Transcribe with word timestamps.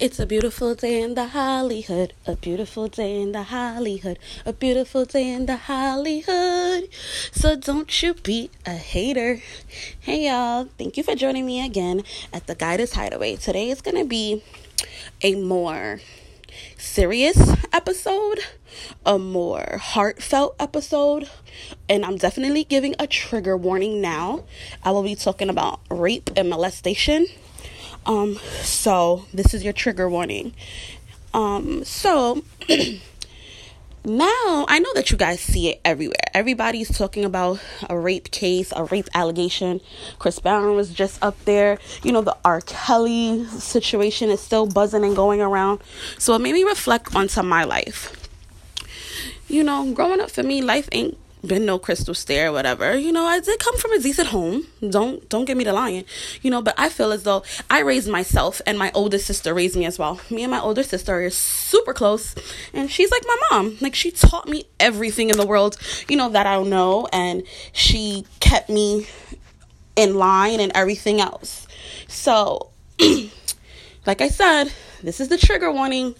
It's 0.00 0.20
a 0.20 0.26
beautiful 0.26 0.76
day 0.76 1.02
in 1.02 1.14
the 1.16 1.26
Hollywood, 1.26 2.12
a 2.24 2.36
beautiful 2.36 2.86
day 2.86 3.20
in 3.20 3.32
the 3.32 3.42
Hollywood, 3.42 4.16
a 4.46 4.52
beautiful 4.52 5.04
day 5.04 5.28
in 5.28 5.46
the 5.46 5.56
Hollywood. 5.56 6.88
So 7.32 7.56
don't 7.56 8.00
you 8.00 8.14
be 8.14 8.48
a 8.64 8.74
hater. 8.74 9.42
Hey 9.98 10.28
y'all, 10.28 10.68
thank 10.78 10.98
you 10.98 11.02
for 11.02 11.16
joining 11.16 11.46
me 11.46 11.66
again 11.66 12.04
at 12.32 12.46
the 12.46 12.54
Goddess 12.54 12.92
Hideaway. 12.92 13.36
Today 13.36 13.70
is 13.70 13.80
gonna 13.80 14.04
be 14.04 14.40
a 15.20 15.34
more 15.34 15.98
serious 16.76 17.56
episode, 17.72 18.38
a 19.04 19.18
more 19.18 19.78
heartfelt 19.80 20.54
episode, 20.60 21.28
and 21.88 22.04
I'm 22.04 22.18
definitely 22.18 22.62
giving 22.62 22.94
a 23.00 23.08
trigger 23.08 23.56
warning 23.56 24.00
now. 24.00 24.44
I 24.84 24.92
will 24.92 25.02
be 25.02 25.16
talking 25.16 25.50
about 25.50 25.80
rape 25.90 26.30
and 26.36 26.48
molestation. 26.48 27.26
Um, 28.06 28.38
so 28.62 29.24
this 29.32 29.54
is 29.54 29.64
your 29.64 29.72
trigger 29.72 30.08
warning. 30.08 30.54
Um, 31.34 31.84
so 31.84 32.42
now 34.04 34.64
I 34.68 34.78
know 34.78 34.92
that 34.94 35.10
you 35.10 35.16
guys 35.16 35.40
see 35.40 35.68
it 35.68 35.80
everywhere. 35.84 36.16
Everybody's 36.32 36.96
talking 36.96 37.24
about 37.24 37.60
a 37.88 37.98
rape 37.98 38.30
case, 38.30 38.72
a 38.74 38.84
rape 38.84 39.08
allegation. 39.14 39.80
Chris 40.18 40.38
Brown 40.38 40.74
was 40.74 40.90
just 40.90 41.22
up 41.22 41.42
there. 41.44 41.78
You 42.02 42.12
know, 42.12 42.22
the 42.22 42.36
R. 42.44 42.62
Kelly 42.62 43.44
situation 43.46 44.30
is 44.30 44.40
still 44.40 44.66
buzzing 44.66 45.04
and 45.04 45.14
going 45.14 45.40
around. 45.40 45.80
So 46.18 46.34
it 46.34 46.40
made 46.40 46.54
me 46.54 46.64
reflect 46.64 47.14
onto 47.14 47.42
my 47.42 47.64
life. 47.64 48.14
You 49.48 49.64
know, 49.64 49.92
growing 49.92 50.20
up 50.20 50.30
for 50.30 50.42
me, 50.42 50.62
life 50.62 50.88
ain't 50.92 51.16
been 51.46 51.64
no 51.64 51.78
crystal 51.78 52.14
stair 52.14 52.52
whatever. 52.52 52.96
You 52.96 53.12
know 53.12 53.24
i 53.24 53.40
did 53.40 53.58
come 53.58 53.76
from 53.76 53.92
a 53.92 53.98
decent 53.98 54.28
home. 54.28 54.66
Don't 54.88 55.28
don't 55.28 55.44
get 55.44 55.56
me 55.56 55.64
to 55.64 55.72
lying. 55.72 56.04
You 56.42 56.50
know 56.50 56.62
but 56.62 56.74
i 56.78 56.88
feel 56.88 57.12
as 57.12 57.22
though 57.22 57.42
i 57.70 57.80
raised 57.80 58.08
myself 58.08 58.60
and 58.66 58.78
my 58.78 58.90
older 58.94 59.18
sister 59.18 59.54
raised 59.54 59.76
me 59.76 59.86
as 59.86 59.98
well. 59.98 60.20
Me 60.30 60.42
and 60.42 60.50
my 60.50 60.60
older 60.60 60.82
sister 60.82 61.22
are 61.24 61.30
super 61.30 61.94
close 61.94 62.34
and 62.72 62.90
she's 62.90 63.10
like 63.10 63.24
my 63.26 63.36
mom. 63.50 63.78
Like 63.80 63.94
she 63.94 64.10
taught 64.10 64.48
me 64.48 64.64
everything 64.80 65.30
in 65.30 65.36
the 65.36 65.46
world 65.46 65.76
you 66.08 66.16
know 66.16 66.28
that 66.30 66.46
i 66.46 66.62
know 66.62 67.08
and 67.12 67.42
she 67.72 68.24
kept 68.40 68.68
me 68.68 69.06
in 69.96 70.14
line 70.14 70.60
and 70.60 70.72
everything 70.74 71.20
else. 71.20 71.66
So 72.06 72.70
like 74.06 74.20
i 74.20 74.28
said 74.28 74.72
this 75.02 75.20
is 75.20 75.28
the 75.28 75.38
trigger 75.38 75.70
warning 75.70 76.14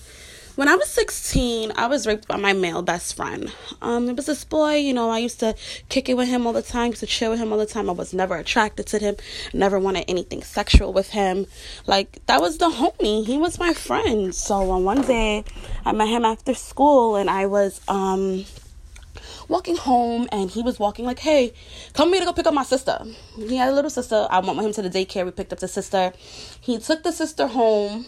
when 0.58 0.66
I 0.66 0.74
was 0.74 0.88
16, 0.88 1.70
I 1.76 1.86
was 1.86 2.04
raped 2.04 2.26
by 2.26 2.36
my 2.36 2.52
male 2.52 2.82
best 2.82 3.14
friend. 3.14 3.54
Um, 3.80 4.08
it 4.08 4.16
was 4.16 4.26
this 4.26 4.42
boy, 4.42 4.74
you 4.74 4.92
know, 4.92 5.08
I 5.08 5.18
used 5.18 5.38
to 5.38 5.54
kick 5.88 6.08
it 6.08 6.16
with 6.16 6.26
him 6.26 6.48
all 6.48 6.52
the 6.52 6.62
time, 6.62 6.88
used 6.88 6.98
to 6.98 7.06
chill 7.06 7.30
with 7.30 7.38
him 7.38 7.52
all 7.52 7.58
the 7.58 7.64
time. 7.64 7.88
I 7.88 7.92
was 7.92 8.12
never 8.12 8.34
attracted 8.34 8.88
to 8.88 8.98
him, 8.98 9.14
never 9.54 9.78
wanted 9.78 10.06
anything 10.08 10.42
sexual 10.42 10.92
with 10.92 11.10
him. 11.10 11.46
Like, 11.86 12.18
that 12.26 12.40
was 12.40 12.58
the 12.58 12.70
homie. 12.70 13.24
He 13.24 13.38
was 13.38 13.60
my 13.60 13.72
friend. 13.72 14.34
So 14.34 14.72
um, 14.72 14.82
one 14.82 15.02
day, 15.02 15.44
I 15.86 15.92
met 15.92 16.08
him 16.08 16.24
after 16.24 16.54
school, 16.54 17.14
and 17.14 17.30
I 17.30 17.46
was, 17.46 17.80
um, 17.86 18.44
walking 19.48 19.76
home 19.76 20.28
and 20.30 20.50
he 20.50 20.62
was 20.62 20.78
walking 20.78 21.04
like, 21.04 21.18
hey, 21.18 21.52
come 21.94 22.10
me 22.10 22.18
to 22.18 22.24
go 22.24 22.32
pick 22.32 22.46
up 22.46 22.54
my 22.54 22.62
sister. 22.62 22.98
He 23.36 23.56
had 23.56 23.68
a 23.70 23.72
little 23.72 23.90
sister. 23.90 24.26
I 24.30 24.40
went 24.40 24.56
with 24.56 24.66
him 24.66 24.72
to 24.74 24.82
the 24.82 24.90
daycare. 24.90 25.24
We 25.24 25.30
picked 25.30 25.52
up 25.52 25.58
the 25.58 25.68
sister. 25.68 26.12
He 26.60 26.78
took 26.78 27.02
the 27.02 27.12
sister 27.12 27.46
home 27.46 28.06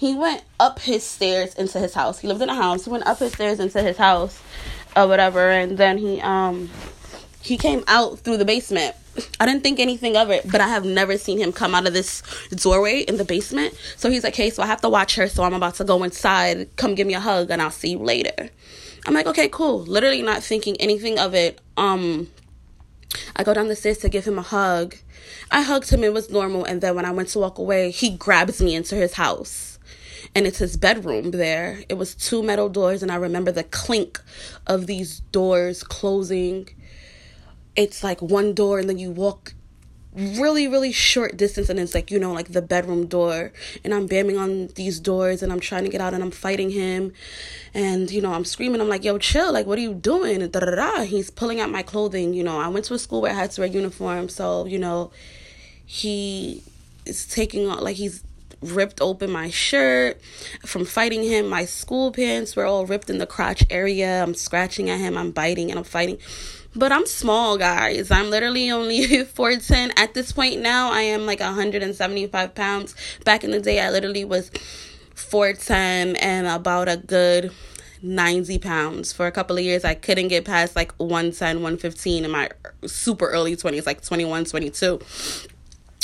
he 0.00 0.14
went 0.14 0.42
up 0.58 0.78
his 0.78 1.04
stairs 1.04 1.54
into 1.56 1.78
his 1.78 1.92
house. 1.92 2.20
He 2.20 2.26
lived 2.26 2.40
in 2.40 2.48
a 2.48 2.54
house. 2.54 2.86
He 2.86 2.90
went 2.90 3.06
up 3.06 3.18
his 3.18 3.34
stairs 3.34 3.60
into 3.60 3.82
his 3.82 3.98
house 3.98 4.40
or 4.96 5.06
whatever 5.06 5.50
and 5.50 5.76
then 5.76 5.98
he 5.98 6.22
um 6.22 6.70
he 7.42 7.58
came 7.58 7.84
out 7.86 8.18
through 8.20 8.38
the 8.38 8.46
basement. 8.46 8.96
I 9.38 9.44
didn't 9.44 9.62
think 9.62 9.78
anything 9.78 10.16
of 10.16 10.30
it, 10.30 10.50
but 10.50 10.62
I 10.62 10.68
have 10.68 10.86
never 10.86 11.18
seen 11.18 11.36
him 11.38 11.52
come 11.52 11.74
out 11.74 11.86
of 11.86 11.92
this 11.92 12.22
doorway 12.48 13.00
in 13.00 13.18
the 13.18 13.24
basement. 13.26 13.74
So 13.96 14.08
he's 14.10 14.24
like, 14.24 14.34
"Hey, 14.34 14.48
so 14.48 14.62
I 14.62 14.66
have 14.66 14.80
to 14.80 14.88
watch 14.88 15.16
her, 15.16 15.28
so 15.28 15.42
I'm 15.42 15.52
about 15.52 15.74
to 15.74 15.84
go 15.84 16.02
inside. 16.02 16.74
Come 16.76 16.94
give 16.94 17.06
me 17.06 17.12
a 17.14 17.20
hug 17.20 17.50
and 17.50 17.60
I'll 17.60 17.70
see 17.70 17.90
you 17.90 17.98
later." 17.98 18.48
I'm 19.06 19.12
like, 19.12 19.26
"Okay, 19.26 19.50
cool." 19.50 19.80
Literally 19.80 20.22
not 20.22 20.42
thinking 20.42 20.78
anything 20.80 21.18
of 21.18 21.34
it. 21.34 21.60
Um 21.76 22.28
I 23.36 23.44
go 23.44 23.52
down 23.52 23.68
the 23.68 23.76
stairs 23.76 23.98
to 23.98 24.08
give 24.08 24.24
him 24.24 24.38
a 24.38 24.48
hug. 24.56 24.96
I 25.50 25.60
hugged 25.60 25.90
him, 25.90 26.04
it 26.04 26.14
was 26.14 26.30
normal, 26.30 26.64
and 26.64 26.80
then 26.80 26.94
when 26.94 27.04
I 27.04 27.10
went 27.10 27.28
to 27.30 27.38
walk 27.38 27.58
away, 27.58 27.90
he 27.90 28.08
grabs 28.08 28.62
me 28.62 28.74
into 28.74 28.94
his 28.94 29.14
house 29.14 29.69
and 30.34 30.46
it's 30.46 30.58
his 30.58 30.76
bedroom 30.76 31.32
there. 31.32 31.82
It 31.88 31.94
was 31.94 32.14
two 32.14 32.42
metal 32.42 32.68
doors, 32.68 33.02
and 33.02 33.10
I 33.10 33.16
remember 33.16 33.52
the 33.52 33.64
clink 33.64 34.20
of 34.66 34.86
these 34.86 35.20
doors 35.32 35.82
closing. 35.82 36.68
It's 37.76 38.04
like 38.04 38.22
one 38.22 38.54
door, 38.54 38.78
and 38.78 38.88
then 38.88 38.98
you 38.98 39.10
walk 39.10 39.54
really 40.12 40.66
really 40.66 40.90
short 40.90 41.36
distance 41.36 41.68
and 41.68 41.78
it's 41.78 41.94
like 41.94 42.10
you 42.10 42.18
know 42.18 42.32
like 42.32 42.48
the 42.48 42.62
bedroom 42.62 43.06
door. 43.06 43.52
And 43.84 43.94
i'm 43.94 44.06
banging 44.06 44.36
on 44.36 44.68
these 44.68 44.98
doors 44.98 45.42
and 45.42 45.52
i'm 45.52 45.60
trying 45.60 45.84
to 45.84 45.90
get 45.90 46.00
out 46.00 46.14
and 46.14 46.22
i'm 46.22 46.30
fighting 46.30 46.70
him. 46.70 47.12
And 47.74 48.10
you 48.10 48.20
know 48.20 48.32
i'm 48.32 48.44
screaming. 48.44 48.80
I'm 48.80 48.88
like 48.88 49.04
yo 49.04 49.18
chill. 49.18 49.52
Like 49.52 49.66
what 49.66 49.78
are 49.78 49.82
you 49.82 49.94
doing? 49.94 50.40
Da, 50.48 50.60
da, 50.60 50.74
da. 50.74 51.02
he's 51.02 51.30
pulling 51.30 51.60
out 51.60 51.70
my 51.70 51.82
clothing 51.82 52.34
you 52.34 52.42
know. 52.42 52.58
I 52.58 52.68
went 52.68 52.86
to 52.86 52.94
a 52.94 52.98
school 52.98 53.20
where 53.20 53.30
i 53.30 53.34
had 53.34 53.50
to 53.52 53.60
wear 53.60 53.70
uniform 53.70 54.28
so 54.28 54.66
you 54.66 54.78
know 54.78 55.12
he 55.86 56.62
is 57.06 57.26
taking 57.26 57.68
on 57.68 57.82
like 57.82 57.96
he's 57.96 58.22
ripped 58.62 59.00
open 59.00 59.30
my 59.30 59.50
shirt 59.50 60.20
from 60.64 60.84
fighting 60.84 61.22
him. 61.22 61.48
My 61.48 61.64
school 61.64 62.12
pants 62.12 62.56
were 62.56 62.64
all 62.64 62.86
ripped 62.86 63.10
in 63.10 63.18
the 63.18 63.26
crotch 63.26 63.64
area. 63.70 64.22
I'm 64.22 64.34
scratching 64.34 64.90
at 64.90 64.98
him, 64.98 65.16
I'm 65.16 65.30
biting, 65.30 65.70
and 65.70 65.78
I'm 65.78 65.84
fighting. 65.84 66.18
But 66.74 66.92
I'm 66.92 67.06
small, 67.06 67.58
guys. 67.58 68.10
I'm 68.10 68.30
literally 68.30 68.70
only 68.70 69.00
4'10. 69.08 69.92
At 69.96 70.14
this 70.14 70.30
point 70.32 70.60
now, 70.60 70.92
I 70.92 71.00
am 71.00 71.26
like 71.26 71.40
175 71.40 72.54
pounds. 72.54 72.94
Back 73.24 73.42
in 73.42 73.50
the 73.50 73.60
day, 73.60 73.80
I 73.80 73.90
literally 73.90 74.24
was 74.24 74.50
4'10 75.16 76.16
and 76.20 76.46
about 76.46 76.88
a 76.88 76.96
good 76.96 77.52
90 78.02 78.58
pounds 78.58 79.12
for 79.12 79.26
a 79.26 79.32
couple 79.32 79.58
of 79.58 79.62
years 79.62 79.84
i 79.84 79.92
couldn't 79.92 80.28
get 80.28 80.46
past 80.46 80.74
like 80.74 80.90
110 80.92 81.56
115 81.56 82.24
in 82.24 82.30
my 82.30 82.48
super 82.86 83.28
early 83.28 83.54
20s 83.54 83.84
like 83.84 84.02
21 84.02 84.46
22 84.46 84.98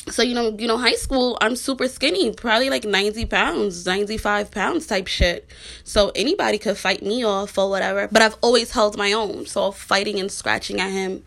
so 0.08 0.22
you 0.22 0.34
know 0.34 0.54
you 0.58 0.68
know 0.68 0.76
high 0.76 0.94
school 0.94 1.36
i'm 1.40 1.56
super 1.56 1.88
skinny 1.88 2.32
probably 2.32 2.70
like 2.70 2.84
90 2.84 3.26
pounds 3.26 3.84
95 3.86 4.50
pounds 4.50 4.86
type 4.86 5.06
shit. 5.06 5.48
So 5.84 6.12
anybody 6.14 6.58
could 6.58 6.78
fight 6.78 7.02
me 7.02 7.24
off 7.24 7.58
or 7.58 7.68
whatever 7.68 8.08
but 8.10 8.22
i've 8.22 8.36
always 8.40 8.70
held 8.72 8.96
my 8.96 9.12
own. 9.12 9.46
So 9.46 9.72
fighting 9.72 10.20
and 10.20 10.30
scratching 10.30 10.80
at 10.80 10.90
him 10.90 11.24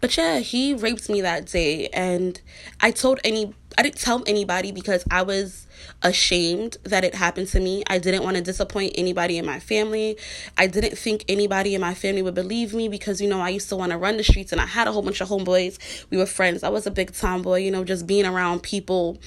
but 0.00 0.16
yeah 0.16 0.38
he 0.38 0.74
raped 0.74 1.08
me 1.08 1.20
that 1.20 1.46
day 1.46 1.88
and 1.88 2.40
i 2.80 2.90
told 2.90 3.20
any 3.24 3.54
i 3.76 3.82
didn't 3.82 3.98
tell 3.98 4.22
anybody 4.26 4.72
because 4.72 5.04
i 5.10 5.22
was 5.22 5.68
ashamed 6.02 6.76
that 6.84 7.04
it 7.04 7.14
happened 7.14 7.48
to 7.48 7.60
me. 7.60 7.82
I 7.88 7.98
didn't 7.98 8.22
want 8.22 8.36
to 8.36 8.42
disappoint 8.42 8.92
anybody 8.96 9.38
in 9.38 9.44
my 9.44 9.58
family. 9.58 10.16
I 10.56 10.66
didn't 10.66 10.96
think 10.96 11.24
anybody 11.28 11.74
in 11.74 11.80
my 11.80 11.94
family 11.94 12.22
would 12.22 12.34
believe 12.34 12.74
me 12.74 12.88
because, 12.88 13.20
you 13.20 13.28
know, 13.28 13.40
I 13.40 13.48
used 13.48 13.68
to 13.70 13.76
want 13.76 13.92
to 13.92 13.98
run 13.98 14.16
the 14.16 14.24
streets 14.24 14.52
and 14.52 14.60
I 14.60 14.66
had 14.66 14.86
a 14.86 14.92
whole 14.92 15.02
bunch 15.02 15.20
of 15.20 15.28
homeboys. 15.28 15.78
We 16.10 16.16
were 16.16 16.26
friends. 16.26 16.62
I 16.62 16.68
was 16.68 16.86
a 16.86 16.90
big 16.90 17.12
tomboy, 17.12 17.58
you 17.58 17.70
know, 17.70 17.84
just 17.84 18.06
being 18.06 18.26
around 18.26 18.62
people. 18.62 19.18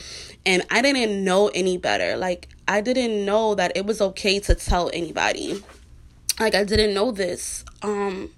And 0.46 0.66
I 0.70 0.82
didn't 0.82 1.24
know 1.24 1.50
any 1.50 1.78
better. 1.78 2.16
Like, 2.18 2.50
I 2.68 2.82
didn't 2.82 3.26
know 3.26 3.56
that 3.56 3.74
it 3.76 3.86
was 3.86 4.02
okay 4.02 4.40
to 4.42 4.56
tell 4.56 4.90
anybody. 4.94 5.62
Like, 6.40 6.56
I 6.56 6.64
didn't 6.64 6.94
know 6.94 7.12
this. 7.12 7.66
Um, 7.82 8.32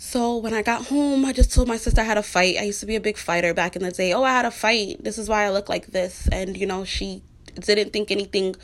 so 0.00 0.36
when 0.36 0.54
I 0.54 0.62
got 0.62 0.86
home, 0.86 1.24
I 1.24 1.32
just 1.32 1.52
told 1.52 1.66
my 1.66 1.76
sister 1.76 2.00
I 2.00 2.04
had 2.04 2.18
a 2.18 2.22
fight. 2.22 2.56
I 2.56 2.62
used 2.62 2.78
to 2.78 2.86
be 2.86 2.94
a 2.94 3.00
big 3.00 3.16
fighter 3.16 3.52
back 3.52 3.74
in 3.74 3.82
the 3.82 3.90
day. 3.90 4.12
Oh, 4.12 4.22
I 4.22 4.30
had 4.30 4.44
a 4.44 4.50
fight. 4.52 5.02
This 5.02 5.18
is 5.18 5.28
why 5.28 5.42
I 5.42 5.50
look 5.50 5.68
like 5.68 5.88
this. 5.88 6.28
And, 6.30 6.56
you 6.56 6.66
know, 6.66 6.84
she 6.84 7.20
didn't 7.56 7.92
think 7.92 8.12
anything 8.12 8.54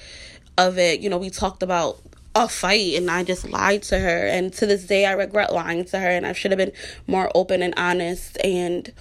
of 0.56 0.78
it. 0.78 1.00
You 1.00 1.10
know, 1.10 1.18
we 1.18 1.30
talked 1.30 1.64
about 1.64 2.00
a 2.36 2.46
fight 2.48 2.94
and 2.94 3.10
I 3.10 3.24
just 3.24 3.50
lied 3.50 3.82
to 3.82 3.98
her. 3.98 4.26
And 4.28 4.52
to 4.52 4.66
this 4.66 4.86
day, 4.86 5.06
I 5.06 5.12
regret 5.12 5.52
lying 5.52 5.84
to 5.86 5.98
her. 5.98 6.08
And 6.08 6.24
I 6.24 6.34
should 6.34 6.52
have 6.52 6.58
been 6.58 6.72
more 7.08 7.28
open 7.34 7.62
and 7.62 7.74
honest. 7.76 8.38
And, 8.44 8.92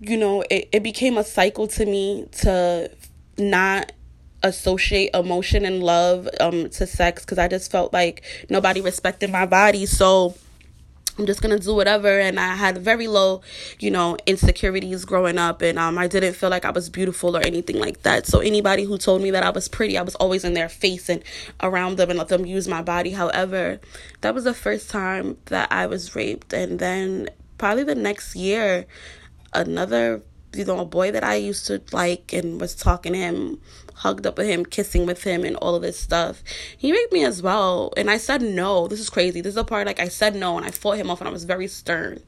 you 0.00 0.16
know, 0.16 0.44
it, 0.48 0.70
it 0.72 0.82
became 0.82 1.18
a 1.18 1.24
cycle 1.24 1.66
to 1.68 1.84
me 1.84 2.28
to 2.40 2.90
not 3.36 3.92
associate 4.42 5.10
emotion 5.14 5.64
and 5.64 5.82
love 5.84 6.28
um 6.40 6.68
to 6.68 6.84
sex 6.84 7.24
because 7.24 7.38
I 7.38 7.46
just 7.46 7.70
felt 7.70 7.92
like 7.92 8.24
nobody 8.50 8.80
respected 8.80 9.30
my 9.30 9.46
body. 9.46 9.86
So 9.86 10.34
I'm 11.18 11.26
just 11.26 11.42
gonna 11.42 11.58
do 11.58 11.74
whatever. 11.74 12.20
And 12.20 12.40
I 12.40 12.54
had 12.54 12.78
very 12.78 13.06
low, 13.06 13.42
you 13.78 13.90
know, 13.90 14.16
insecurities 14.26 15.04
growing 15.04 15.38
up, 15.38 15.62
and 15.62 15.78
um, 15.78 15.98
I 15.98 16.06
didn't 16.06 16.34
feel 16.34 16.50
like 16.50 16.64
I 16.64 16.70
was 16.70 16.88
beautiful 16.88 17.36
or 17.36 17.40
anything 17.40 17.78
like 17.78 18.02
that. 18.02 18.26
So 18.26 18.40
anybody 18.40 18.84
who 18.84 18.98
told 18.98 19.22
me 19.22 19.30
that 19.30 19.42
I 19.42 19.50
was 19.50 19.68
pretty, 19.68 19.98
I 19.98 20.02
was 20.02 20.14
always 20.16 20.44
in 20.44 20.54
their 20.54 20.68
face 20.68 21.08
and 21.08 21.22
around 21.62 21.96
them 21.96 22.10
and 22.10 22.18
let 22.18 22.28
them 22.28 22.46
use 22.46 22.66
my 22.66 22.82
body. 22.82 23.10
However, 23.10 23.80
that 24.22 24.34
was 24.34 24.44
the 24.44 24.54
first 24.54 24.90
time 24.90 25.36
that 25.46 25.70
I 25.70 25.86
was 25.86 26.14
raped, 26.16 26.52
and 26.52 26.78
then 26.78 27.28
probably 27.58 27.84
the 27.84 27.94
next 27.94 28.34
year, 28.34 28.86
another 29.52 30.22
you 30.54 30.64
know, 30.64 30.80
a 30.80 30.84
boy 30.84 31.10
that 31.12 31.24
I 31.24 31.36
used 31.36 31.66
to 31.66 31.82
like 31.92 32.32
and 32.32 32.60
was 32.60 32.74
talking 32.74 33.12
to 33.12 33.18
him, 33.18 33.60
hugged 33.94 34.26
up 34.26 34.38
with 34.38 34.46
him, 34.46 34.64
kissing 34.64 35.06
with 35.06 35.22
him, 35.24 35.44
and 35.44 35.56
all 35.56 35.74
of 35.74 35.82
this 35.82 35.98
stuff. 35.98 36.42
He 36.76 36.92
raped 36.92 37.12
me 37.12 37.24
as 37.24 37.42
well. 37.42 37.92
And 37.96 38.10
I 38.10 38.16
said 38.16 38.42
no. 38.42 38.88
This 38.88 39.00
is 39.00 39.10
crazy. 39.10 39.40
This 39.40 39.52
is 39.52 39.58
a 39.58 39.64
part 39.64 39.86
like 39.86 40.00
I 40.00 40.08
said 40.08 40.34
no 40.34 40.56
and 40.56 40.66
I 40.66 40.70
fought 40.70 40.98
him 40.98 41.10
off 41.10 41.20
and 41.20 41.28
I 41.28 41.32
was 41.32 41.44
very 41.44 41.68
stern. 41.68 42.20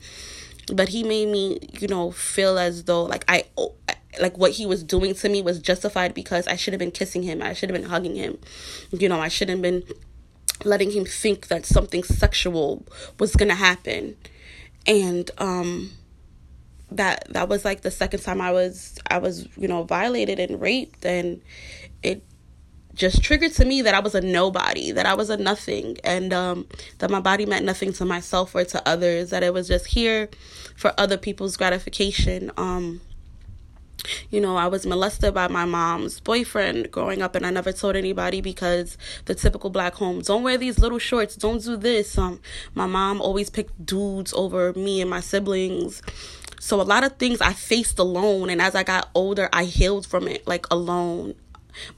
But 0.73 0.89
he 0.89 1.03
made 1.03 1.29
me, 1.29 1.59
you 1.79 1.89
know, 1.89 2.11
feel 2.11 2.59
as 2.59 2.85
though 2.85 3.05
like 3.05 3.25
I 3.29 3.45
like 4.21 4.39
what 4.39 4.53
he 4.53 4.67
was 4.67 4.83
doing 4.83 5.15
to 5.15 5.29
me 5.29 5.43
was 5.43 5.59
justified 5.59 6.15
because 6.15 6.47
I 6.47 6.57
should 6.57 6.73
have 6.73 6.79
been 6.79 6.91
kissing 6.91 7.23
him. 7.23 7.43
I 7.43 7.53
should 7.53 7.71
have 7.71 7.79
been 7.79 7.91
hugging 7.91 8.17
him. 8.17 8.39
You 8.91 9.09
know, 9.09 9.21
I 9.21 9.29
shouldn't 9.29 9.59
have 9.59 9.63
been 9.63 9.83
letting 10.65 10.93
him 10.93 11.05
think 11.05 11.49
that 11.49 11.67
something 11.67 12.03
sexual 12.03 12.87
was 13.19 13.33
to 13.33 13.55
happen. 13.55 14.17
And 14.87 15.31
um 15.39 15.91
that 16.97 17.27
that 17.31 17.49
was 17.49 17.65
like 17.65 17.83
the 17.83 17.91
second 17.91 18.21
time 18.21 18.41
I 18.41 18.53
was 18.53 18.99
I 19.09 19.19
was, 19.19 19.49
you 19.57 19.69
know, 19.69 19.83
violated 19.83 20.39
and 20.39 20.61
raped 20.61 21.05
and 21.05 21.41
it 22.03 22.23
just 22.95 23.23
triggered 23.23 23.53
to 23.55 23.65
me 23.65 23.83
that 23.83 23.95
I 23.95 24.01
was 24.01 24.15
a 24.15 24.21
nobody, 24.21 24.93
that 24.93 25.07
I 25.07 25.15
was 25.15 25.29
a 25.31 25.37
nothing, 25.37 25.97
and 26.05 26.33
um, 26.33 26.69
that 26.99 27.11
my 27.11 27.21
body 27.21 27.45
meant 27.45 27.65
nothing 27.65 27.93
to 27.95 28.05
myself 28.05 28.55
or 28.55 28.65
to 28.65 28.89
others, 28.89 29.31
that 29.31 29.43
it 29.43 29.53
was 29.53 29.69
just 29.69 29.87
here 29.89 30.29
for 30.77 30.93
other 30.97 31.17
people's 31.17 31.57
gratification. 31.57 32.53
Um, 32.57 33.01
you 34.31 34.41
know, 34.41 34.57
I 34.57 34.67
was 34.67 34.85
molested 34.87 35.35
by 35.35 35.49
my 35.49 35.65
mom's 35.65 36.21
boyfriend 36.21 36.91
growing 36.91 37.23
up, 37.23 37.35
and 37.35 37.47
I 37.47 37.51
never 37.51 37.73
told 37.73 37.97
anybody 37.97 38.41
because 38.41 38.97
the 39.25 39.35
typical 39.35 39.71
black 39.71 39.95
home 39.95 40.21
don't 40.21 40.43
wear 40.43 40.59
these 40.59 40.79
little 40.79 40.99
shorts, 40.99 41.37
don't 41.37 41.63
do 41.63 41.77
this. 41.77 42.17
Um, 42.19 42.41
my 42.75 42.87
mom 42.87 43.21
always 43.21 43.51
picked 43.51 43.85
dudes 43.85 44.33
over 44.35 44.73
me 44.75 45.01
and 45.01 45.11
my 45.11 45.21
siblings. 45.21 46.03
So 46.65 46.81
a 46.81 46.83
lot 46.83 47.05
of 47.05 47.19
things 47.19 47.43
I 47.43 47.53
faced 47.53 47.99
alone, 47.99 48.49
and 48.49 48.59
as 48.59 48.75
I 48.75 48.85
got 48.85 49.11
older, 49.15 49.51
I 49.53 49.65
healed 49.65 50.07
from 50.07 50.27
it 50.27 50.47
like 50.47 50.67
alone. 50.71 51.35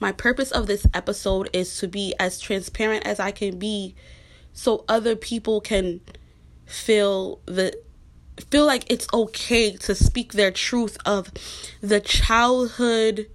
My 0.00 0.10
purpose 0.10 0.50
of 0.50 0.66
this 0.66 0.88
episode 0.92 1.48
is 1.52 1.78
to 1.78 1.86
be 1.86 2.14
as 2.18 2.40
transparent 2.40 3.06
as 3.06 3.20
I 3.20 3.30
can 3.30 3.60
be 3.60 3.94
so 4.52 4.84
other 4.88 5.14
people 5.14 5.60
can 5.60 6.00
feel 6.64 7.38
the 7.46 7.78
feel 8.50 8.66
like 8.66 8.90
it's 8.90 9.06
okay 9.14 9.76
to 9.76 9.94
speak 9.94 10.32
their 10.32 10.50
truth 10.50 10.98
of 11.06 11.30
the 11.80 12.00
childhood 12.00 13.30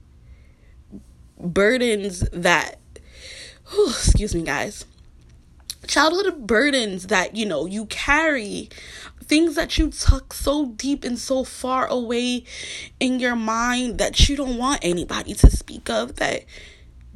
burdens 1.39 2.27
that 2.31 2.77
whew, 3.69 3.87
excuse 3.87 4.35
me 4.35 4.43
guys 4.43 4.83
childhood 5.87 6.45
burdens 6.45 7.07
that 7.07 7.35
you 7.35 7.45
know 7.45 7.65
you 7.65 7.85
carry 7.85 8.69
things 9.31 9.55
that 9.55 9.77
you 9.77 9.89
tuck 9.89 10.33
so 10.33 10.65
deep 10.65 11.05
and 11.05 11.17
so 11.17 11.45
far 11.45 11.87
away 11.87 12.43
in 12.99 13.17
your 13.17 13.37
mind 13.37 13.97
that 13.97 14.27
you 14.27 14.35
don't 14.35 14.57
want 14.57 14.77
anybody 14.83 15.33
to 15.33 15.49
speak 15.49 15.89
of 15.89 16.17
that 16.17 16.43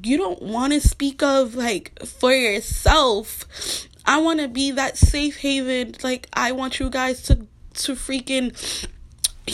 you 0.02 0.18
don't 0.18 0.42
want 0.42 0.72
to 0.72 0.80
speak 0.80 1.22
of 1.22 1.56
like 1.56 1.92
for 2.06 2.32
yourself. 2.32 3.46
I 4.06 4.22
want 4.22 4.40
to 4.40 4.48
be 4.48 4.72
that 4.72 4.98
safe 4.98 5.38
haven. 5.38 5.96
Like 6.04 6.28
i 6.34 6.52
want 6.52 6.80
you 6.80 6.90
guys 6.90 7.22
to 7.24 7.48
to 7.76 7.94
freaking, 7.94 8.56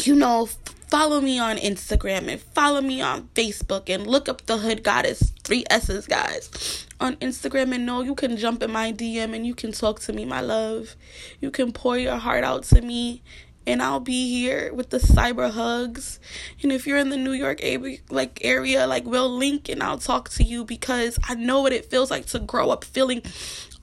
you 0.05 0.15
know, 0.15 0.47
follow 0.91 1.21
me 1.21 1.39
on 1.39 1.55
Instagram 1.55 2.27
and 2.27 2.41
follow 2.41 2.81
me 2.81 3.01
on 3.01 3.29
Facebook 3.33 3.89
and 3.89 4.05
look 4.05 4.27
up 4.27 4.45
the 4.45 4.57
Hood 4.57 4.83
Goddess, 4.83 5.31
three 5.41 5.63
S's, 5.69 6.05
guys, 6.05 6.85
on 6.99 7.15
Instagram 7.15 7.73
and 7.73 7.85
know 7.85 8.01
you 8.01 8.13
can 8.13 8.35
jump 8.35 8.61
in 8.61 8.71
my 8.71 8.91
DM 8.91 9.33
and 9.33 9.47
you 9.47 9.55
can 9.55 9.71
talk 9.71 10.01
to 10.01 10.13
me, 10.13 10.25
my 10.25 10.41
love. 10.41 10.97
You 11.39 11.49
can 11.49 11.71
pour 11.71 11.97
your 11.97 12.17
heart 12.17 12.43
out 12.43 12.63
to 12.63 12.81
me 12.81 13.23
and 13.67 13.81
I'll 13.81 13.99
be 13.99 14.29
here 14.29 14.73
with 14.73 14.89
the 14.89 14.97
cyber 14.97 15.51
hugs. 15.51 16.19
And 16.61 16.71
if 16.71 16.87
you're 16.87 16.97
in 16.97 17.09
the 17.09 17.17
New 17.17 17.33
York 17.33 17.59
area, 17.61 17.99
like 18.09 18.39
area, 18.43 18.87
like 18.87 19.05
we'll 19.05 19.29
link 19.29 19.69
and 19.69 19.83
I'll 19.83 19.97
talk 19.97 20.29
to 20.29 20.43
you 20.43 20.65
because 20.65 21.19
I 21.27 21.35
know 21.35 21.61
what 21.61 21.73
it 21.73 21.85
feels 21.85 22.09
like 22.09 22.25
to 22.27 22.39
grow 22.39 22.69
up 22.69 22.83
feeling 22.83 23.21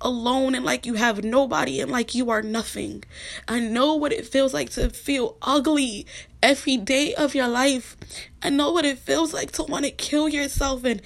alone 0.01 0.55
and 0.55 0.65
like 0.65 0.87
you 0.87 0.95
have 0.95 1.25
nobody 1.25 1.81
and 1.81 1.91
like 1.91 2.15
you 2.15 2.31
are 2.31 2.43
nothing. 2.43 3.05
I 3.47 3.61
know 3.61 3.95
what 3.95 4.13
it 4.13 4.27
feels 4.27 4.55
like 4.55 4.71
to 4.71 4.91
feel 4.91 5.37
ugly 5.43 6.07
every 6.43 6.77
day 6.77 7.15
of 7.15 7.35
your 7.35 7.49
life. 7.49 7.97
I 8.43 8.51
know 8.51 8.73
what 8.73 8.85
it 8.85 8.99
feels 8.99 9.35
like 9.35 9.53
to 9.53 9.65
want 9.65 9.85
to 9.85 9.91
kill 9.91 10.29
yourself 10.29 10.85
and 10.85 11.03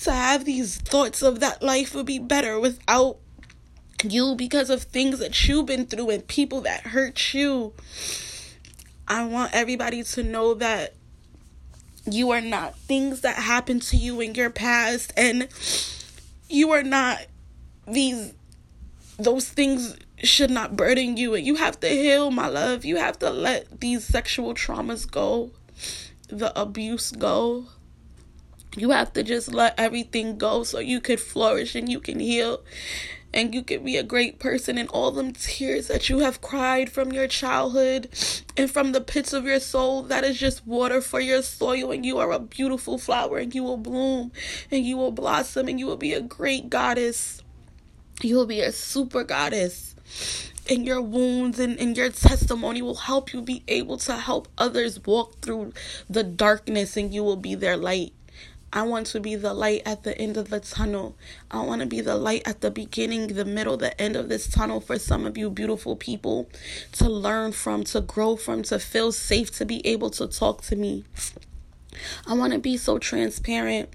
to 0.00 0.12
have 0.12 0.44
these 0.44 0.78
thoughts 0.78 1.22
of 1.22 1.40
that 1.40 1.62
life 1.62 1.94
would 1.94 2.06
be 2.06 2.18
better 2.18 2.58
without 2.58 3.18
you 4.04 4.34
because 4.34 4.70
of 4.70 4.84
things 4.84 5.18
that 5.18 5.48
you've 5.48 5.66
been 5.66 5.86
through 5.86 6.10
and 6.10 6.26
people 6.26 6.60
that 6.62 6.82
hurt 6.82 7.34
you. 7.34 7.72
I 9.06 9.24
want 9.24 9.52
everybody 9.54 10.02
to 10.04 10.22
know 10.22 10.54
that 10.54 10.94
you 12.06 12.30
are 12.30 12.40
not 12.40 12.76
things 12.78 13.20
that 13.22 13.36
happened 13.36 13.82
to 13.82 13.96
you 13.96 14.20
in 14.20 14.34
your 14.34 14.50
past 14.50 15.12
and 15.16 15.48
you 16.48 16.70
are 16.70 16.82
not 16.82 17.18
these 17.86 18.32
those 19.18 19.48
things 19.48 19.96
should 20.22 20.50
not 20.50 20.76
burden 20.76 21.16
you 21.16 21.34
and 21.34 21.46
you 21.46 21.56
have 21.56 21.78
to 21.80 21.88
heal 21.88 22.30
my 22.30 22.46
love. 22.46 22.84
You 22.84 22.96
have 22.96 23.18
to 23.18 23.30
let 23.30 23.80
these 23.80 24.04
sexual 24.04 24.54
traumas 24.54 25.10
go 25.10 25.50
the 26.30 26.58
abuse 26.60 27.10
go. 27.12 27.66
You 28.76 28.90
have 28.90 29.12
to 29.14 29.22
just 29.22 29.52
let 29.52 29.74
everything 29.78 30.38
go 30.38 30.62
so 30.62 30.78
you 30.78 31.00
could 31.00 31.20
flourish 31.20 31.74
and 31.74 31.88
you 31.88 32.00
can 32.00 32.20
heal 32.20 32.60
and 33.32 33.54
you 33.54 33.62
can 33.62 33.84
be 33.84 33.96
a 33.96 34.02
great 34.02 34.38
person 34.38 34.78
and 34.78 34.88
all 34.90 35.10
them 35.10 35.32
tears 35.32 35.88
that 35.88 36.08
you 36.08 36.18
have 36.20 36.40
cried 36.40 36.90
from 36.90 37.12
your 37.12 37.28
childhood 37.28 38.08
and 38.56 38.70
from 38.70 38.92
the 38.92 39.00
pits 39.00 39.32
of 39.32 39.44
your 39.44 39.60
soul 39.60 40.02
that 40.02 40.24
is 40.24 40.38
just 40.38 40.66
water 40.66 41.00
for 41.00 41.20
your 41.20 41.42
soil 41.42 41.90
and 41.90 42.04
you 42.04 42.18
are 42.18 42.32
a 42.32 42.38
beautiful 42.38 42.98
flower 42.98 43.38
and 43.38 43.54
you 43.54 43.62
will 43.62 43.76
bloom 43.76 44.32
and 44.70 44.84
you 44.84 44.96
will 44.96 45.12
blossom 45.12 45.68
and 45.68 45.78
you 45.78 45.86
will 45.86 45.96
be 45.96 46.12
a 46.12 46.20
great 46.20 46.68
goddess 46.70 47.42
you 48.22 48.36
will 48.36 48.46
be 48.46 48.60
a 48.60 48.72
super 48.72 49.24
goddess. 49.24 49.94
And 50.68 50.86
your 50.86 51.00
wounds 51.00 51.58
and, 51.58 51.78
and 51.80 51.96
your 51.96 52.10
testimony 52.10 52.82
will 52.82 52.94
help 52.94 53.32
you 53.32 53.40
be 53.42 53.62
able 53.66 53.96
to 53.98 54.16
help 54.16 54.46
others 54.58 55.04
walk 55.04 55.40
through 55.40 55.72
the 56.08 56.22
darkness 56.22 56.96
and 56.96 57.12
you 57.12 57.24
will 57.24 57.36
be 57.36 57.54
their 57.54 57.76
light. 57.76 58.12
I 58.72 58.82
want 58.82 59.08
to 59.08 59.20
be 59.20 59.34
the 59.34 59.52
light 59.52 59.82
at 59.84 60.04
the 60.04 60.16
end 60.16 60.36
of 60.36 60.48
the 60.48 60.60
tunnel. 60.60 61.16
I 61.50 61.60
want 61.62 61.80
to 61.80 61.86
be 61.86 62.00
the 62.00 62.14
light 62.14 62.42
at 62.46 62.60
the 62.60 62.70
beginning, 62.70 63.28
the 63.28 63.44
middle, 63.44 63.76
the 63.76 64.00
end 64.00 64.14
of 64.14 64.28
this 64.28 64.48
tunnel 64.48 64.80
for 64.80 64.96
some 64.98 65.26
of 65.26 65.36
you 65.36 65.50
beautiful 65.50 65.96
people 65.96 66.48
to 66.92 67.08
learn 67.08 67.50
from, 67.50 67.82
to 67.84 68.00
grow 68.00 68.36
from, 68.36 68.62
to 68.64 68.78
feel 68.78 69.10
safe, 69.10 69.50
to 69.56 69.64
be 69.64 69.84
able 69.84 70.10
to 70.10 70.28
talk 70.28 70.62
to 70.62 70.76
me. 70.76 71.04
I 72.28 72.34
want 72.34 72.52
to 72.52 72.60
be 72.60 72.76
so 72.76 72.98
transparent 72.98 73.90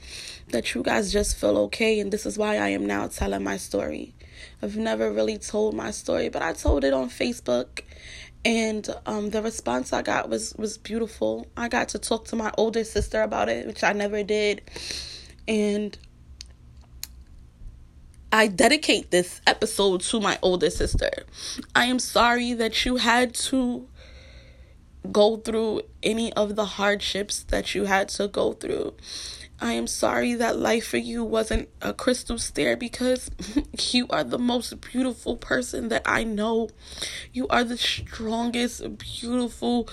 that 0.49 0.75
you 0.75 0.83
guys 0.83 1.11
just 1.13 1.37
feel 1.37 1.57
okay, 1.57 1.99
and 2.01 2.11
this 2.11 2.25
is 2.25 2.37
why 2.37 2.57
I 2.57 2.69
am 2.69 2.85
now 2.85 3.07
telling 3.07 3.43
my 3.43 3.55
story. 3.55 4.13
I've 4.61 4.75
never 4.75 5.09
really 5.09 5.37
told 5.37 5.73
my 5.73 5.91
story, 5.91 6.27
but 6.27 6.41
I 6.41 6.51
told 6.51 6.83
it 6.83 6.93
on 6.93 7.09
Facebook 7.09 7.79
and 8.45 8.87
um, 9.07 9.31
the 9.31 9.41
response 9.41 9.91
I 9.91 10.03
got 10.03 10.29
was 10.29 10.53
was 10.55 10.77
beautiful. 10.77 11.47
I 11.57 11.67
got 11.67 11.89
to 11.89 11.99
talk 11.99 12.25
to 12.25 12.35
my 12.35 12.51
older 12.57 12.83
sister 12.83 13.21
about 13.23 13.49
it, 13.49 13.65
which 13.65 13.83
I 13.83 13.91
never 13.91 14.21
did, 14.23 14.61
and 15.47 15.97
I 18.31 18.47
dedicate 18.47 19.09
this 19.11 19.41
episode 19.47 20.01
to 20.01 20.19
my 20.19 20.37
older 20.43 20.69
sister. 20.69 21.25
I 21.73 21.85
am 21.85 21.97
sorry 21.99 22.53
that 22.53 22.85
you 22.85 22.97
had 22.97 23.33
to 23.35 23.87
go 25.11 25.37
through 25.37 25.81
any 26.03 26.31
of 26.33 26.55
the 26.55 26.65
hardships 26.65 27.43
that 27.43 27.73
you 27.73 27.85
had 27.85 28.09
to 28.09 28.27
go 28.27 28.53
through. 28.53 28.93
I 29.59 29.73
am 29.73 29.87
sorry 29.87 30.33
that 30.35 30.57
life 30.57 30.87
for 30.87 30.97
you 30.97 31.23
wasn't 31.23 31.69
a 31.81 31.93
crystal 31.93 32.37
stair 32.37 32.75
because 32.75 33.31
you 33.91 34.05
are 34.09 34.23
the 34.23 34.37
most 34.37 34.81
beautiful 34.81 35.37
person 35.37 35.87
that 35.89 36.01
I 36.05 36.23
know. 36.23 36.69
You 37.31 37.47
are 37.47 37.63
the 37.63 37.77
strongest, 37.77 38.97
beautiful 38.97 39.87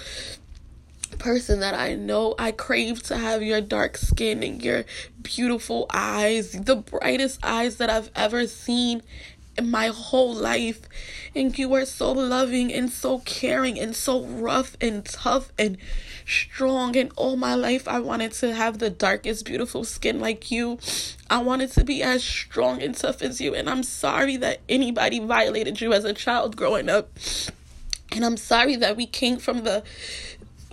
person 1.19 1.61
that 1.61 1.75
I 1.75 1.95
know. 1.95 2.35
I 2.39 2.51
crave 2.51 3.03
to 3.05 3.17
have 3.17 3.43
your 3.43 3.61
dark 3.61 3.97
skin 3.97 4.43
and 4.43 4.63
your 4.63 4.85
beautiful 5.23 5.87
eyes, 5.91 6.53
the 6.53 6.77
brightest 6.77 7.39
eyes 7.45 7.77
that 7.77 7.89
I've 7.89 8.11
ever 8.17 8.47
seen 8.49 9.03
my 9.61 9.89
whole 9.89 10.35
life. 10.35 10.89
And 11.35 11.57
you 11.59 11.73
are 11.75 11.85
so 11.85 12.13
loving 12.13 12.73
and 12.73 12.91
so 12.91 13.21
caring 13.21 13.79
and 13.79 13.97
so 13.97 14.25
rough 14.25 14.77
and 14.81 15.05
tough 15.05 15.53
and 15.59 15.79
strong. 16.27 16.97
And 16.97 17.11
all 17.17 17.37
my 17.37 17.55
life, 17.55 17.89
I 17.89 18.01
wanted 18.01 18.33
to 18.33 18.55
have 18.55 18.79
the 18.79 18.91
darkest, 18.91 19.45
beautiful 19.45 19.85
skin 19.85 20.21
like 20.21 20.51
you. 20.51 20.79
I 21.31 21.39
wanted 21.39 21.73
to 21.73 21.85
be 21.85 22.03
as 22.03 22.23
strong 22.23 22.83
and 22.83 22.95
tough 22.95 23.23
as 23.23 23.41
you. 23.41 23.55
And 23.55 23.69
I'm 23.69 23.83
sorry 23.83 24.37
that 24.39 24.61
anybody 24.69 25.19
violated 25.19 25.81
you 25.81 25.93
as 25.93 26.05
a 26.05 26.13
child 26.13 26.57
growing 26.57 26.89
up. 26.89 27.11
And 28.15 28.25
I'm 28.25 28.37
sorry 28.37 28.77
that 28.77 28.97
we 28.97 29.07
came 29.07 29.39
from 29.39 29.65
the 29.65 29.83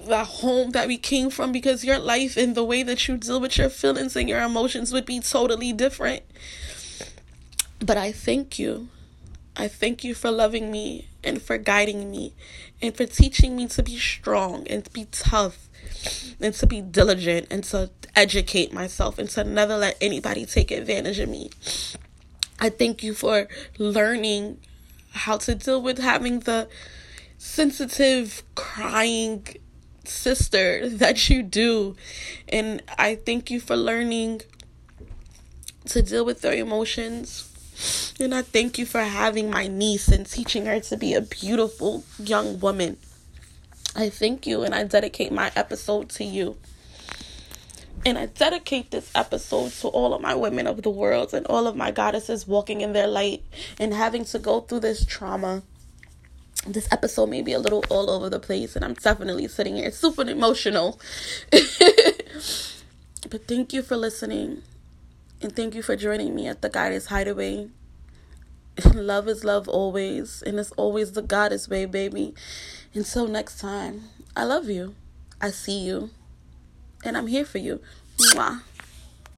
the 0.05 0.23
home 0.23 0.71
that 0.71 0.87
we 0.87 0.97
came 0.97 1.29
from 1.29 1.51
because 1.51 1.83
your 1.83 1.99
life 1.99 2.37
and 2.37 2.55
the 2.55 2.63
way 2.63 2.83
that 2.83 3.07
you 3.07 3.17
deal 3.17 3.39
with 3.39 3.57
your 3.57 3.69
feelings 3.69 4.15
and 4.15 4.29
your 4.29 4.41
emotions 4.41 4.93
would 4.93 5.05
be 5.05 5.19
totally 5.19 5.73
different. 5.73 6.23
But 7.79 7.97
I 7.97 8.11
thank 8.11 8.59
you. 8.59 8.89
I 9.55 9.67
thank 9.67 10.03
you 10.03 10.13
for 10.13 10.31
loving 10.31 10.71
me 10.71 11.09
and 11.23 11.41
for 11.41 11.57
guiding 11.57 12.09
me 12.09 12.33
and 12.81 12.95
for 12.95 13.05
teaching 13.05 13.55
me 13.55 13.67
to 13.67 13.83
be 13.83 13.97
strong 13.97 14.67
and 14.67 14.85
to 14.85 14.91
be 14.91 15.05
tough 15.11 15.67
and 16.39 16.53
to 16.53 16.67
be 16.67 16.81
diligent 16.81 17.47
and 17.51 17.63
to 17.65 17.89
educate 18.15 18.71
myself 18.71 19.17
and 19.17 19.29
to 19.31 19.43
never 19.43 19.75
let 19.75 19.97
anybody 19.99 20.45
take 20.45 20.71
advantage 20.71 21.19
of 21.19 21.29
me. 21.29 21.49
I 22.59 22.69
thank 22.69 23.03
you 23.03 23.13
for 23.13 23.47
learning 23.77 24.59
how 25.11 25.37
to 25.37 25.55
deal 25.55 25.81
with 25.81 25.97
having 25.97 26.41
the 26.41 26.69
sensitive, 27.37 28.43
crying 28.55 29.47
sister 30.03 30.89
that 30.89 31.29
you 31.29 31.43
do. 31.43 31.95
And 32.47 32.81
I 32.97 33.15
thank 33.15 33.49
you 33.49 33.59
for 33.59 33.75
learning 33.75 34.41
to 35.85 36.01
deal 36.01 36.25
with 36.25 36.41
their 36.41 36.53
emotions. 36.53 37.45
And 38.19 38.35
I 38.35 38.41
thank 38.41 38.77
you 38.77 38.85
for 38.85 39.01
having 39.01 39.49
my 39.49 39.67
niece 39.67 40.09
and 40.09 40.25
teaching 40.25 40.65
her 40.65 40.79
to 40.81 40.97
be 40.97 41.13
a 41.13 41.21
beautiful 41.21 42.03
young 42.17 42.59
woman. 42.59 42.97
I 43.95 44.09
thank 44.09 44.45
you 44.45 44.63
and 44.63 44.75
I 44.75 44.83
dedicate 44.83 45.31
my 45.31 45.51
episode 45.55 46.09
to 46.11 46.23
you. 46.23 46.57
And 48.05 48.17
I 48.17 48.27
dedicate 48.27 48.91
this 48.91 49.11
episode 49.13 49.71
to 49.81 49.87
all 49.89 50.13
of 50.13 50.21
my 50.21 50.33
women 50.35 50.67
of 50.67 50.81
the 50.83 50.89
world 50.89 51.33
and 51.33 51.45
all 51.47 51.67
of 51.67 51.75
my 51.75 51.91
goddesses 51.91 52.47
walking 52.47 52.81
in 52.81 52.93
their 52.93 53.07
light 53.07 53.43
and 53.77 53.93
having 53.93 54.23
to 54.25 54.39
go 54.39 54.61
through 54.61 54.81
this 54.81 55.05
trauma. 55.05 55.63
This 56.65 56.87
episode 56.91 57.29
may 57.29 57.41
be 57.41 57.53
a 57.53 57.59
little 57.59 57.83
all 57.89 58.09
over 58.09 58.29
the 58.29 58.39
place, 58.39 58.75
and 58.75 58.83
I'm 58.83 58.93
definitely 58.93 59.47
sitting 59.47 59.77
here 59.77 59.91
super 59.91 60.23
emotional. 60.23 60.99
but 61.51 63.47
thank 63.47 63.71
you 63.73 63.81
for 63.81 63.95
listening. 63.95 64.61
And 65.41 65.55
thank 65.55 65.75
you 65.75 65.81
for 65.81 65.95
joining 65.95 66.35
me 66.35 66.47
at 66.47 66.61
the 66.61 66.69
Goddess 66.69 67.07
Hideaway. 67.07 67.69
love 68.93 69.27
is 69.27 69.43
love 69.43 69.67
always, 69.67 70.41
and 70.43 70.59
it's 70.59 70.71
always 70.73 71.13
the 71.13 71.21
Goddess 71.21 71.67
way, 71.67 71.85
baby. 71.85 72.33
Until 72.93 73.27
next 73.27 73.59
time, 73.59 74.09
I 74.35 74.43
love 74.43 74.69
you. 74.69 74.95
I 75.41 75.51
see 75.51 75.79
you 75.79 76.09
and 77.03 77.17
I'm 77.17 77.27
here 77.27 77.45
for 77.45 77.59
you. 77.59 77.81
Mwah. 78.17 78.61